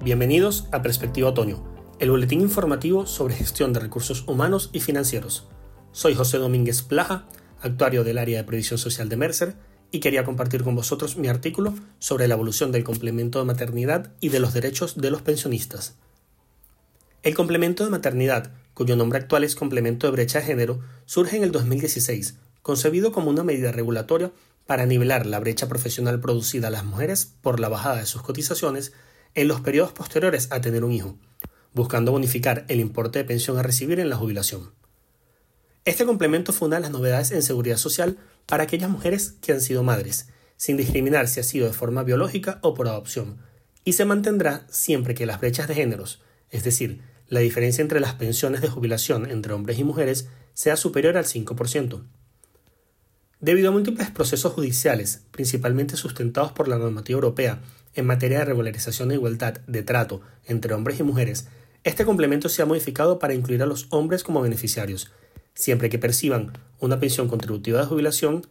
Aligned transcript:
Bienvenidos 0.00 0.68
a 0.70 0.80
Perspectiva 0.80 1.30
Otoño, 1.30 1.64
el 1.98 2.12
boletín 2.12 2.40
informativo 2.40 3.04
sobre 3.04 3.34
gestión 3.34 3.72
de 3.72 3.80
recursos 3.80 4.22
humanos 4.28 4.70
y 4.72 4.78
financieros. 4.78 5.48
Soy 5.90 6.14
José 6.14 6.38
Domínguez 6.38 6.82
Plaja, 6.82 7.26
actuario 7.60 8.04
del 8.04 8.18
área 8.18 8.38
de 8.38 8.44
previsión 8.44 8.78
social 8.78 9.08
de 9.08 9.16
Mercer, 9.16 9.56
y 9.90 9.98
quería 9.98 10.24
compartir 10.24 10.62
con 10.62 10.76
vosotros 10.76 11.16
mi 11.16 11.26
artículo 11.26 11.74
sobre 11.98 12.28
la 12.28 12.34
evolución 12.34 12.70
del 12.70 12.84
complemento 12.84 13.40
de 13.40 13.46
maternidad 13.46 14.12
y 14.20 14.28
de 14.28 14.38
los 14.38 14.54
derechos 14.54 15.00
de 15.00 15.10
los 15.10 15.22
pensionistas. 15.22 15.96
El 17.24 17.34
complemento 17.34 17.82
de 17.82 17.90
maternidad, 17.90 18.52
cuyo 18.74 18.94
nombre 18.94 19.18
actual 19.18 19.42
es 19.42 19.56
complemento 19.56 20.06
de 20.06 20.12
brecha 20.12 20.38
de 20.38 20.44
género, 20.44 20.78
surge 21.06 21.36
en 21.36 21.42
el 21.42 21.50
2016, 21.50 22.36
concebido 22.62 23.10
como 23.10 23.30
una 23.30 23.42
medida 23.42 23.72
regulatoria 23.72 24.30
para 24.64 24.86
nivelar 24.86 25.26
la 25.26 25.40
brecha 25.40 25.68
profesional 25.68 26.20
producida 26.20 26.68
a 26.68 26.70
las 26.70 26.84
mujeres 26.84 27.34
por 27.42 27.58
la 27.58 27.68
bajada 27.68 27.96
de 27.96 28.06
sus 28.06 28.22
cotizaciones 28.22 28.92
en 29.38 29.46
los 29.46 29.60
periodos 29.60 29.92
posteriores 29.92 30.48
a 30.50 30.60
tener 30.60 30.82
un 30.82 30.90
hijo, 30.90 31.16
buscando 31.72 32.10
bonificar 32.10 32.64
el 32.66 32.80
importe 32.80 33.20
de 33.20 33.24
pensión 33.24 33.56
a 33.56 33.62
recibir 33.62 34.00
en 34.00 34.10
la 34.10 34.16
jubilación. 34.16 34.72
Este 35.84 36.04
complemento 36.04 36.52
fue 36.52 36.66
una 36.66 36.78
de 36.78 36.82
las 36.82 36.90
novedades 36.90 37.30
en 37.30 37.44
seguridad 37.44 37.76
social 37.76 38.18
para 38.46 38.64
aquellas 38.64 38.90
mujeres 38.90 39.36
que 39.40 39.52
han 39.52 39.60
sido 39.60 39.84
madres, 39.84 40.28
sin 40.56 40.76
discriminar 40.76 41.28
si 41.28 41.38
ha 41.38 41.44
sido 41.44 41.68
de 41.68 41.72
forma 41.72 42.02
biológica 42.02 42.58
o 42.62 42.74
por 42.74 42.88
adopción, 42.88 43.38
y 43.84 43.92
se 43.92 44.04
mantendrá 44.04 44.66
siempre 44.70 45.14
que 45.14 45.24
las 45.24 45.38
brechas 45.38 45.68
de 45.68 45.76
géneros, 45.76 46.20
es 46.50 46.64
decir, 46.64 47.02
la 47.28 47.38
diferencia 47.38 47.82
entre 47.82 48.00
las 48.00 48.14
pensiones 48.14 48.60
de 48.60 48.68
jubilación 48.68 49.30
entre 49.30 49.52
hombres 49.52 49.78
y 49.78 49.84
mujeres, 49.84 50.26
sea 50.52 50.76
superior 50.76 51.16
al 51.16 51.26
5%. 51.26 52.02
Debido 53.40 53.68
a 53.68 53.72
múltiples 53.72 54.10
procesos 54.10 54.52
judiciales, 54.52 55.22
principalmente 55.30 55.96
sustentados 55.96 56.50
por 56.50 56.66
la 56.66 56.76
normativa 56.76 57.18
europea 57.18 57.60
en 57.94 58.04
materia 58.04 58.40
de 58.40 58.46
regularización 58.46 59.12
e 59.12 59.14
igualdad 59.14 59.60
de 59.68 59.84
trato 59.84 60.22
entre 60.46 60.74
hombres 60.74 60.98
y 60.98 61.04
mujeres, 61.04 61.46
este 61.84 62.04
complemento 62.04 62.48
se 62.48 62.62
ha 62.62 62.66
modificado 62.66 63.20
para 63.20 63.34
incluir 63.34 63.62
a 63.62 63.66
los 63.66 63.86
hombres 63.90 64.24
como 64.24 64.40
beneficiarios, 64.40 65.12
siempre 65.54 65.88
que 65.88 66.00
perciban 66.00 66.52
una 66.80 66.98
pensión 66.98 67.28
contributiva 67.28 67.78
de 67.78 67.86
jubilación, 67.86 68.44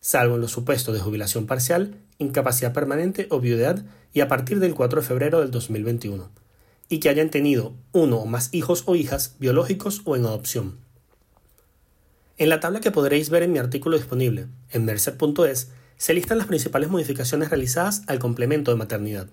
salvo 0.00 0.34
en 0.34 0.42
los 0.42 0.50
supuestos 0.50 0.94
de 0.94 1.00
jubilación 1.00 1.46
parcial, 1.46 1.96
incapacidad 2.18 2.74
permanente 2.74 3.26
o 3.30 3.40
viudedad 3.40 3.82
y 4.12 4.20
a 4.20 4.28
partir 4.28 4.60
del 4.60 4.74
4 4.74 5.00
de 5.00 5.06
febrero 5.06 5.40
del 5.40 5.52
2021, 5.52 6.30
y 6.90 7.00
que 7.00 7.08
hayan 7.08 7.30
tenido 7.30 7.72
uno 7.92 8.18
o 8.18 8.26
más 8.26 8.52
hijos 8.52 8.82
o 8.84 8.94
hijas 8.94 9.36
biológicos 9.38 10.02
o 10.04 10.16
en 10.16 10.26
adopción. 10.26 10.83
En 12.36 12.48
la 12.48 12.58
tabla 12.58 12.80
que 12.80 12.90
podréis 12.90 13.30
ver 13.30 13.44
en 13.44 13.52
mi 13.52 13.60
artículo 13.60 13.96
disponible 13.96 14.48
en 14.70 14.84
mercer.es 14.84 15.68
se 15.96 16.14
listan 16.14 16.38
las 16.38 16.48
principales 16.48 16.90
modificaciones 16.90 17.50
realizadas 17.50 18.02
al 18.08 18.18
complemento 18.18 18.72
de 18.72 18.76
maternidad. 18.76 19.28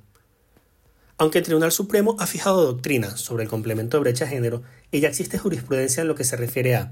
Aunque 1.17 1.39
el 1.39 1.43
Tribunal 1.43 1.71
Supremo 1.71 2.15
ha 2.19 2.27
fijado 2.27 2.63
doctrina 2.63 3.17
sobre 3.17 3.43
el 3.43 3.49
complemento 3.49 3.97
de 3.97 4.01
brecha 4.01 4.25
de 4.25 4.31
género 4.31 4.61
y 4.91 4.99
ya 4.99 5.07
existe 5.09 5.39
jurisprudencia 5.39 6.01
en 6.01 6.07
lo 6.07 6.15
que 6.15 6.23
se 6.23 6.35
refiere 6.35 6.75
a 6.75 6.91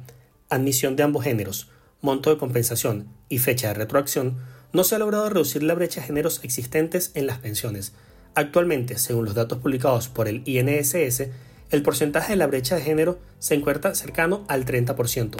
admisión 0.49 0.95
de 0.95 1.03
ambos 1.03 1.23
géneros, 1.23 1.69
monto 2.01 2.31
de 2.31 2.39
compensación 2.39 3.07
y 3.29 3.37
fecha 3.37 3.67
de 3.67 3.75
retroacción, 3.75 4.37
no 4.73 4.83
se 4.83 4.95
ha 4.95 4.99
logrado 4.99 5.29
reducir 5.29 5.61
la 5.61 5.75
brecha 5.75 6.01
de 6.01 6.07
géneros 6.07 6.43
existentes 6.43 7.11
en 7.13 7.27
las 7.27 7.37
pensiones. 7.37 7.93
Actualmente, 8.33 8.97
según 8.97 9.25
los 9.25 9.35
datos 9.35 9.59
publicados 9.59 10.07
por 10.09 10.27
el 10.27 10.41
INSS, 10.47 11.27
el 11.69 11.83
porcentaje 11.83 12.33
de 12.33 12.37
la 12.37 12.47
brecha 12.47 12.75
de 12.75 12.81
género 12.81 13.19
se 13.37 13.53
encuentra 13.53 13.93
cercano 13.93 14.43
al 14.47 14.65
30%, 14.65 15.37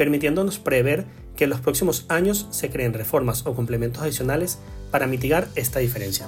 permitiéndonos 0.00 0.58
prever 0.58 1.04
que 1.36 1.44
en 1.44 1.50
los 1.50 1.60
próximos 1.60 2.06
años 2.08 2.46
se 2.52 2.70
creen 2.70 2.94
reformas 2.94 3.46
o 3.46 3.54
complementos 3.54 4.02
adicionales 4.02 4.58
para 4.90 5.06
mitigar 5.06 5.46
esta 5.56 5.80
diferencia. 5.80 6.26